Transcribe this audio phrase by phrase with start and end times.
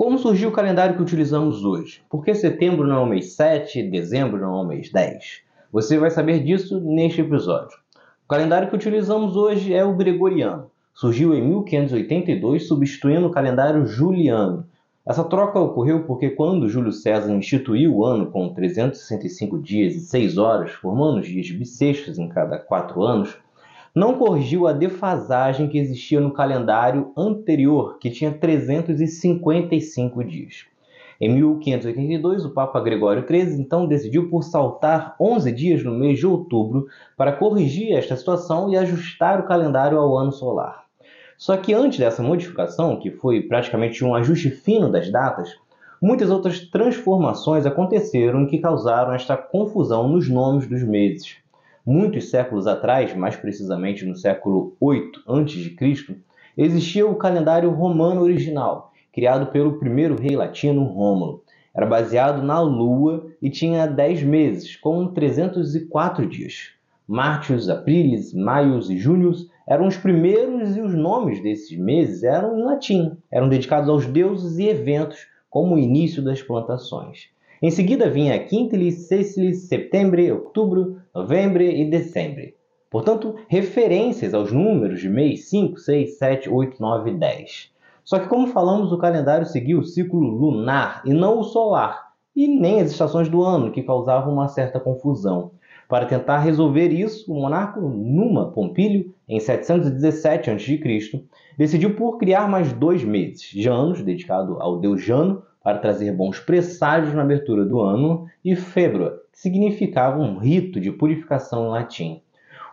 [0.00, 2.00] Como surgiu o calendário que utilizamos hoje?
[2.08, 5.42] Por que setembro não é o mês 7, dezembro não é o mês 10?
[5.70, 7.76] Você vai saber disso neste episódio.
[8.24, 10.70] O calendário que utilizamos hoje é o gregoriano.
[10.94, 14.64] Surgiu em 1582, substituindo o calendário juliano.
[15.06, 20.38] Essa troca ocorreu porque quando Júlio César instituiu o ano com 365 dias e 6
[20.38, 23.36] horas, formando os dias bissextos em cada quatro anos,
[23.94, 30.66] não corrigiu a defasagem que existia no calendário anterior, que tinha 355 dias.
[31.20, 36.26] Em 1582, o Papa Gregório XIII então decidiu por saltar 11 dias no mês de
[36.26, 40.84] outubro para corrigir esta situação e ajustar o calendário ao ano solar.
[41.36, 45.50] Só que antes dessa modificação, que foi praticamente um ajuste fino das datas,
[46.00, 51.36] muitas outras transformações aconteceram que causaram esta confusão nos nomes dos meses.
[51.92, 56.16] Muitos séculos atrás, mais precisamente no século 8 a.C.,
[56.56, 61.42] existia o calendário romano original, criado pelo primeiro rei latino Rômulo.
[61.74, 66.68] Era baseado na lua e tinha 10 meses, com 304 dias.
[67.08, 72.62] Martius, Aprilis, Maius e Június eram os primeiros e os nomes desses meses eram em
[72.62, 77.30] latim, eram dedicados aos deuses e eventos, como o início das plantações.
[77.62, 82.54] Em seguida vinha Quintilis, Sextilis, Setembro, Outubro, Novembro e Dezembro.
[82.88, 87.70] Portanto, referências aos números de mês 5, 6, 7, 8, 9 e 10.
[88.02, 92.48] Só que, como falamos, o calendário seguia o ciclo lunar e não o solar, e
[92.48, 95.50] nem as estações do ano, que causavam uma certa confusão.
[95.86, 101.24] Para tentar resolver isso, o monarca Numa Pompílio, em 717 a.C.,
[101.58, 107.14] decidiu por criar mais dois meses, Janos, dedicado ao deus Jano, para trazer bons presságios
[107.14, 112.22] na abertura do ano, e Febra, que significava um rito de purificação em latim.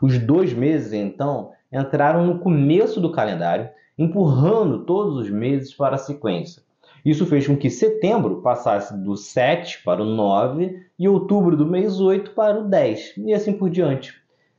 [0.00, 5.98] Os dois meses, então, entraram no começo do calendário, empurrando todos os meses para a
[5.98, 6.62] sequência.
[7.04, 12.00] Isso fez com que setembro passasse do 7 para o 9 e outubro do mês
[12.00, 14.14] 8 para o 10, e assim por diante.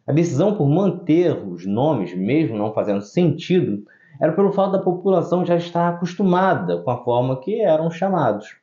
[0.07, 3.83] A decisão por manter os nomes, mesmo não fazendo sentido,
[4.19, 8.55] era pelo fato da população já estar acostumada com a forma que eram chamados.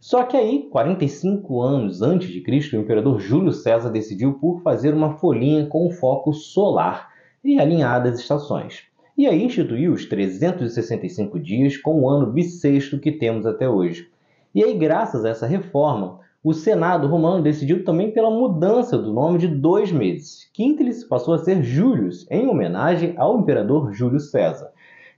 [0.00, 4.94] Só que aí, 45 anos antes de Cristo, o imperador Júlio César decidiu por fazer
[4.94, 7.08] uma folhinha com foco solar
[7.42, 8.84] e alinhar as estações.
[9.16, 14.08] E aí instituiu os 365 dias com o ano bissexto que temos até hoje.
[14.54, 19.38] E aí, graças a essa reforma, o Senado romano decidiu também pela mudança do nome
[19.38, 20.48] de dois meses.
[20.54, 24.70] Quintilis passou a ser Július, em homenagem ao imperador Júlio César.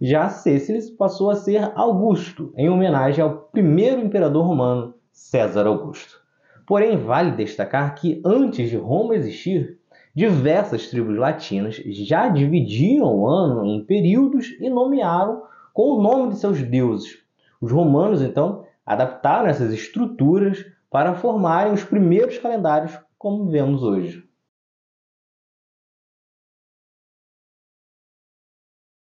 [0.03, 6.23] Já Céciles passou a ser Augusto, em homenagem ao primeiro imperador romano, César Augusto.
[6.67, 9.79] Porém, vale destacar que antes de Roma existir,
[10.15, 15.43] diversas tribos latinas já dividiam o ano em períodos e nomearam
[15.75, 17.19] com o nome de seus deuses.
[17.61, 24.25] Os romanos, então, adaptaram essas estruturas para formarem os primeiros calendários como vemos hoje.